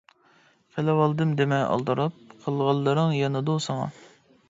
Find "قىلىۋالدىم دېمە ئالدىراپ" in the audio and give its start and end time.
0.77-2.19